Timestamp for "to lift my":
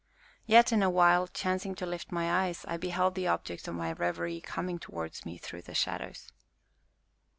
1.75-2.45